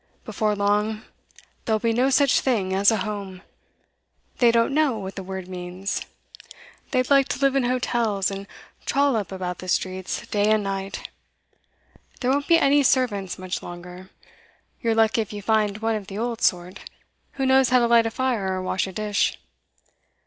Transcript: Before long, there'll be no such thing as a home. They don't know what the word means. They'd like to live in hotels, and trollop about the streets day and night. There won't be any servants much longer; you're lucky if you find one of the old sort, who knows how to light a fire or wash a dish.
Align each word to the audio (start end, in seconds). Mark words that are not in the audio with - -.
Before 0.25 0.55
long, 0.55 1.03
there'll 1.65 1.77
be 1.77 1.93
no 1.93 2.09
such 2.09 2.39
thing 2.39 2.73
as 2.73 2.89
a 2.89 2.97
home. 3.05 3.43
They 4.39 4.51
don't 4.51 4.73
know 4.73 4.97
what 4.97 5.13
the 5.15 5.21
word 5.21 5.47
means. 5.47 6.01
They'd 6.89 7.11
like 7.11 7.27
to 7.27 7.39
live 7.39 7.55
in 7.55 7.65
hotels, 7.65 8.31
and 8.31 8.47
trollop 8.87 9.31
about 9.31 9.59
the 9.59 9.67
streets 9.67 10.25
day 10.25 10.49
and 10.49 10.63
night. 10.63 11.07
There 12.19 12.31
won't 12.31 12.47
be 12.47 12.57
any 12.57 12.81
servants 12.81 13.37
much 13.37 13.61
longer; 13.61 14.09
you're 14.81 14.95
lucky 14.95 15.21
if 15.21 15.31
you 15.33 15.43
find 15.43 15.77
one 15.77 15.95
of 15.95 16.07
the 16.07 16.17
old 16.17 16.41
sort, 16.41 16.79
who 17.33 17.45
knows 17.45 17.69
how 17.69 17.77
to 17.77 17.85
light 17.85 18.07
a 18.07 18.11
fire 18.11 18.53
or 18.53 18.61
wash 18.63 18.87
a 18.87 18.91
dish. 18.91 19.37